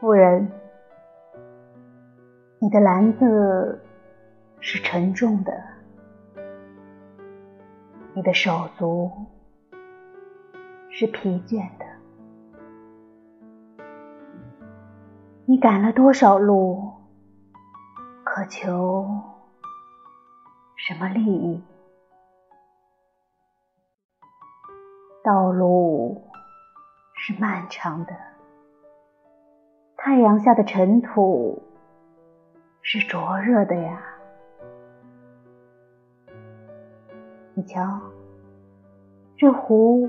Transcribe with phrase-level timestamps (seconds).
[0.00, 0.52] 夫人，
[2.60, 3.84] 你的篮子
[4.60, 5.52] 是沉重的，
[8.14, 9.10] 你的手足
[10.88, 11.84] 是疲倦的。
[15.46, 16.92] 你赶了多少路，
[18.22, 19.04] 渴求
[20.76, 21.60] 什么利益？
[25.24, 26.22] 道路
[27.16, 28.12] 是漫长的。
[30.08, 31.62] 太阳下的尘土
[32.80, 34.00] 是灼热的呀，
[37.52, 38.00] 你瞧，
[39.36, 40.08] 这湖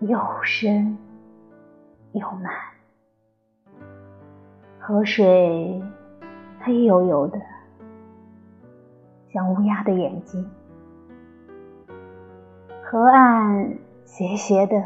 [0.00, 0.96] 又深
[2.12, 2.50] 又满，
[4.80, 5.82] 河水
[6.60, 7.38] 黑油油的，
[9.28, 10.42] 像乌鸦的眼睛；
[12.82, 14.82] 河岸斜斜的，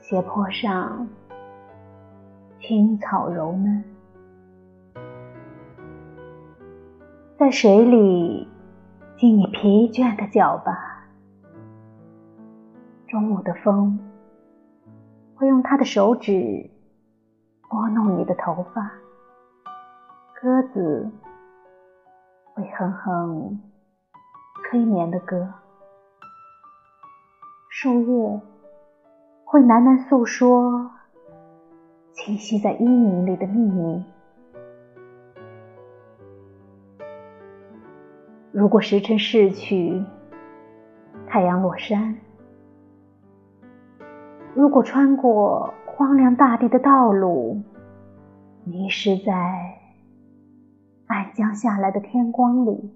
[0.00, 1.06] 斜坡上。
[2.62, 3.82] 青草柔嫩，
[7.36, 8.48] 在水里
[9.16, 11.08] 尽你疲倦的脚吧。
[13.08, 13.98] 中午的风
[15.34, 16.70] 会用他的手指
[17.68, 18.92] 拨弄你的头发，
[20.40, 21.10] 鸽子
[22.54, 23.60] 会哼哼
[24.70, 25.52] 催眠的歌，
[27.68, 28.40] 树叶
[29.44, 30.92] 会喃喃诉说。
[32.24, 34.04] 栖息在阴影里的秘密。
[38.52, 40.04] 如果时辰逝去，
[41.26, 42.14] 太阳落山；
[44.54, 47.60] 如果穿过荒凉大地的道路，
[48.62, 49.80] 迷失在
[51.08, 52.94] 暗降下来的天光里，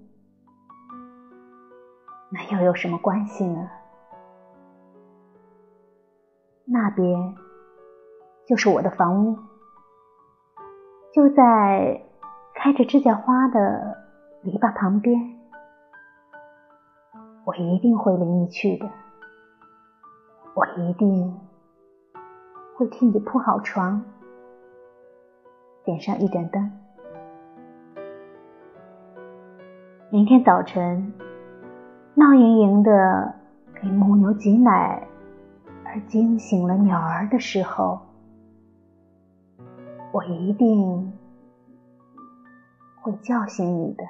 [2.29, 3.69] 那又有什么关系呢？
[6.63, 7.46] 那边。
[8.47, 9.37] 就是我的房屋，
[11.13, 12.01] 就在
[12.55, 13.97] 开着指甲花的
[14.41, 15.19] 篱笆旁边。
[17.43, 18.89] 我一定会领你去的，
[20.53, 21.37] 我一定
[22.77, 24.01] 会替你铺好床，
[25.83, 26.71] 点上一盏灯。
[30.09, 31.13] 明天早晨，
[32.13, 33.35] 闹盈盈的
[33.81, 35.05] 给母牛挤奶
[35.83, 38.06] 而惊醒了鸟儿的时候。
[40.11, 41.13] 我一定
[43.01, 44.03] 会叫醒你的。